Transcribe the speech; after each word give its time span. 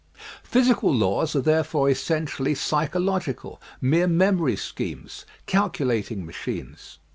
Physical 0.41 0.91
laws 0.91 1.35
are 1.35 1.41
therefore 1.41 1.87
essentially 1.87 2.55
psychological; 2.55 3.61
mere 3.79 4.07
memory 4.07 4.55
schemes, 4.55 5.27
calculating 5.45 6.25
machines. 6.25 6.97